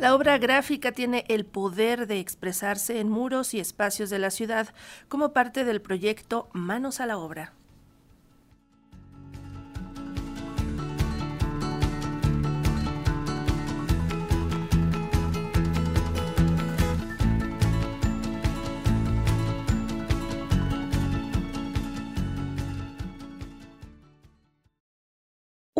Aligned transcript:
La 0.00 0.14
obra 0.14 0.38
gráfica 0.38 0.92
tiene 0.92 1.26
el 1.28 1.44
poder 1.44 2.06
de 2.06 2.20
expresarse 2.20 3.00
en 3.00 3.10
muros 3.10 3.52
y 3.52 3.60
espacios 3.60 4.08
de 4.08 4.18
la 4.18 4.30
ciudad 4.30 4.68
como 5.08 5.34
parte 5.34 5.62
del 5.62 5.82
proyecto 5.82 6.48
Manos 6.54 7.00
a 7.00 7.06
la 7.06 7.18
Obra. 7.18 7.52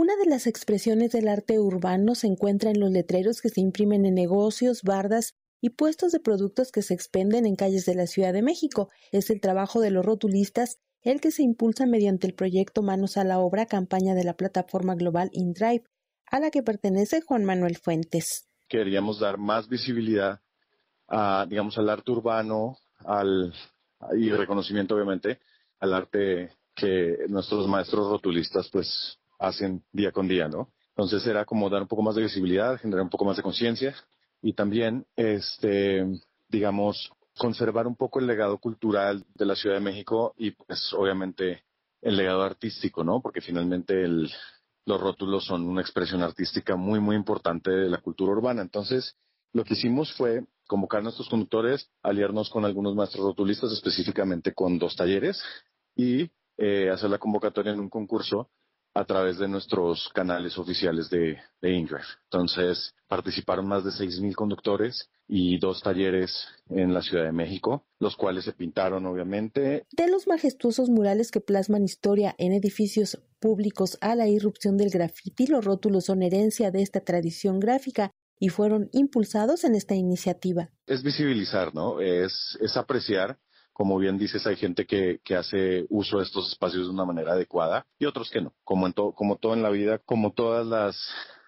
Una 0.00 0.16
de 0.16 0.24
las 0.24 0.46
expresiones 0.46 1.12
del 1.12 1.28
arte 1.28 1.58
urbano 1.58 2.14
se 2.14 2.26
encuentra 2.26 2.70
en 2.70 2.80
los 2.80 2.90
letreros 2.90 3.42
que 3.42 3.50
se 3.50 3.60
imprimen 3.60 4.06
en 4.06 4.14
negocios, 4.14 4.80
bardas 4.82 5.34
y 5.60 5.68
puestos 5.68 6.10
de 6.10 6.20
productos 6.20 6.72
que 6.72 6.80
se 6.80 6.94
expenden 6.94 7.44
en 7.44 7.54
calles 7.54 7.84
de 7.84 7.94
la 7.94 8.06
Ciudad 8.06 8.32
de 8.32 8.40
México. 8.40 8.88
Es 9.12 9.28
el 9.28 9.42
trabajo 9.42 9.78
de 9.78 9.90
los 9.90 10.02
rotulistas 10.02 10.78
el 11.02 11.20
que 11.20 11.30
se 11.30 11.42
impulsa 11.42 11.84
mediante 11.84 12.26
el 12.26 12.32
proyecto 12.32 12.80
Manos 12.80 13.18
a 13.18 13.24
la 13.24 13.40
Obra, 13.40 13.66
campaña 13.66 14.14
de 14.14 14.24
la 14.24 14.32
plataforma 14.38 14.94
global 14.94 15.28
InDrive, 15.34 15.84
a 16.30 16.40
la 16.40 16.50
que 16.50 16.62
pertenece 16.62 17.20
Juan 17.20 17.44
Manuel 17.44 17.76
Fuentes. 17.76 18.48
Queríamos 18.68 19.20
dar 19.20 19.36
más 19.36 19.68
visibilidad 19.68 20.40
a, 21.08 21.44
digamos, 21.46 21.76
al 21.76 21.90
arte 21.90 22.10
urbano, 22.10 22.78
y 24.16 24.30
reconocimiento, 24.30 24.94
obviamente, 24.94 25.40
al 25.78 25.92
arte 25.92 26.56
que 26.74 27.18
nuestros 27.28 27.68
maestros 27.68 28.08
rotulistas, 28.10 28.70
pues, 28.70 29.19
hacen 29.40 29.82
día 29.90 30.12
con 30.12 30.28
día, 30.28 30.48
¿no? 30.48 30.70
Entonces 30.90 31.26
era 31.26 31.44
como 31.44 31.70
dar 31.70 31.82
un 31.82 31.88
poco 31.88 32.02
más 32.02 32.14
de 32.14 32.22
visibilidad, 32.22 32.78
generar 32.78 33.02
un 33.02 33.10
poco 33.10 33.24
más 33.24 33.36
de 33.36 33.42
conciencia 33.42 33.94
y 34.42 34.52
también, 34.52 35.06
este, 35.16 36.06
digamos, 36.48 37.10
conservar 37.38 37.86
un 37.86 37.96
poco 37.96 38.20
el 38.20 38.26
legado 38.26 38.58
cultural 38.58 39.24
de 39.34 39.46
la 39.46 39.56
Ciudad 39.56 39.76
de 39.76 39.80
México 39.80 40.34
y 40.36 40.50
pues 40.50 40.92
obviamente 40.92 41.64
el 42.02 42.16
legado 42.16 42.42
artístico, 42.42 43.02
¿no? 43.02 43.20
Porque 43.22 43.40
finalmente 43.40 44.04
el, 44.04 44.30
los 44.84 45.00
rótulos 45.00 45.46
son 45.46 45.66
una 45.66 45.80
expresión 45.80 46.22
artística 46.22 46.76
muy, 46.76 47.00
muy 47.00 47.16
importante 47.16 47.70
de 47.70 47.88
la 47.88 47.98
cultura 47.98 48.32
urbana. 48.32 48.62
Entonces, 48.62 49.16
lo 49.52 49.64
que 49.64 49.74
hicimos 49.74 50.12
fue 50.12 50.44
convocar 50.66 51.00
a 51.00 51.04
nuestros 51.04 51.28
conductores, 51.28 51.90
aliarnos 52.02 52.50
con 52.50 52.64
algunos 52.64 52.94
maestros 52.94 53.24
rotulistas, 53.24 53.72
específicamente 53.72 54.52
con 54.54 54.78
dos 54.78 54.96
talleres, 54.96 55.42
y 55.96 56.30
eh, 56.58 56.90
hacer 56.90 57.10
la 57.10 57.18
convocatoria 57.18 57.72
en 57.72 57.80
un 57.80 57.88
concurso 57.88 58.50
a 58.94 59.04
través 59.04 59.38
de 59.38 59.48
nuestros 59.48 60.08
canales 60.14 60.58
oficiales 60.58 61.10
de, 61.10 61.38
de 61.62 61.76
Entonces, 62.24 62.94
participaron 63.08 63.66
más 63.68 63.84
de 63.84 63.90
6.000 63.90 64.34
conductores 64.34 65.08
y 65.28 65.58
dos 65.58 65.82
talleres 65.82 66.48
en 66.68 66.92
la 66.92 67.02
Ciudad 67.02 67.24
de 67.24 67.32
México, 67.32 67.86
los 68.00 68.16
cuales 68.16 68.44
se 68.44 68.52
pintaron 68.52 69.06
obviamente. 69.06 69.84
De 69.92 70.08
los 70.08 70.26
majestuosos 70.26 70.88
murales 70.88 71.30
que 71.30 71.40
plasman 71.40 71.84
historia 71.84 72.34
en 72.38 72.52
edificios 72.52 73.20
públicos 73.38 73.96
a 74.00 74.16
la 74.16 74.26
irrupción 74.26 74.76
del 74.76 74.90
grafiti, 74.90 75.46
los 75.46 75.64
rótulos 75.64 76.06
son 76.06 76.22
herencia 76.22 76.70
de 76.70 76.82
esta 76.82 77.00
tradición 77.00 77.60
gráfica 77.60 78.10
y 78.40 78.48
fueron 78.48 78.88
impulsados 78.92 79.64
en 79.64 79.74
esta 79.76 79.94
iniciativa. 79.94 80.70
Es 80.86 81.02
visibilizar, 81.04 81.74
¿no? 81.74 82.00
Es, 82.00 82.58
es 82.60 82.76
apreciar 82.76 83.38
como 83.72 83.98
bien 83.98 84.18
dices, 84.18 84.46
hay 84.46 84.56
gente 84.56 84.86
que, 84.86 85.20
que 85.24 85.36
hace 85.36 85.86
uso 85.88 86.18
de 86.18 86.24
estos 86.24 86.52
espacios 86.52 86.86
de 86.86 86.92
una 86.92 87.04
manera 87.04 87.32
adecuada 87.32 87.86
y 87.98 88.06
otros 88.06 88.30
que 88.30 88.40
no. 88.40 88.52
Como, 88.64 88.86
en 88.86 88.92
como 88.92 89.36
todo 89.36 89.54
en 89.54 89.62
la 89.62 89.70
vida, 89.70 89.98
como 89.98 90.32
todas 90.32 90.66
las, 90.66 90.96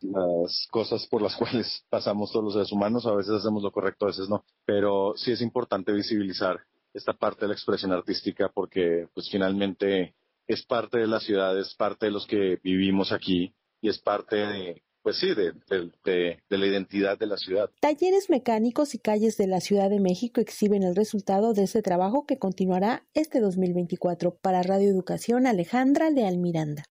las 0.00 0.66
cosas 0.70 1.06
por 1.06 1.22
las 1.22 1.36
cuales 1.36 1.84
pasamos 1.88 2.32
todos 2.32 2.44
los 2.44 2.54
seres 2.54 2.72
humanos, 2.72 3.06
a 3.06 3.14
veces 3.14 3.34
hacemos 3.34 3.62
lo 3.62 3.70
correcto, 3.70 4.06
a 4.06 4.08
veces 4.08 4.28
no. 4.28 4.44
Pero 4.64 5.14
sí 5.16 5.32
es 5.32 5.40
importante 5.40 5.92
visibilizar 5.92 6.60
esta 6.92 7.12
parte 7.12 7.42
de 7.42 7.48
la 7.48 7.54
expresión 7.54 7.92
artística 7.92 8.50
porque 8.54 9.08
pues 9.14 9.28
finalmente 9.30 10.14
es 10.46 10.64
parte 10.64 10.98
de 10.98 11.06
la 11.06 11.20
ciudad, 11.20 11.58
es 11.58 11.74
parte 11.74 12.06
de 12.06 12.12
los 12.12 12.26
que 12.26 12.58
vivimos 12.62 13.12
aquí 13.12 13.54
y 13.80 13.88
es 13.88 13.98
parte 13.98 14.36
de, 14.36 14.82
pues 15.06 15.18
sí, 15.18 15.28
de, 15.36 16.40
la 16.48 16.66
identidad 16.66 17.16
de 17.16 17.28
la 17.28 17.36
ciudad. 17.36 17.70
Talleres 17.78 18.28
mecánicos 18.28 18.92
y 18.96 18.98
calles 18.98 19.36
de 19.36 19.46
la 19.46 19.60
Ciudad 19.60 19.88
de 19.88 20.00
México 20.00 20.40
exhiben 20.40 20.82
el 20.82 20.96
resultado 20.96 21.52
de 21.52 21.62
ese 21.62 21.80
trabajo 21.80 22.26
que 22.26 22.40
continuará 22.40 23.04
este 23.14 23.38
2024. 23.38 24.34
Para 24.42 24.64
Radio 24.64 24.90
Educación, 24.90 25.46
Alejandra 25.46 26.10
Leal 26.10 26.38
Miranda. 26.38 26.82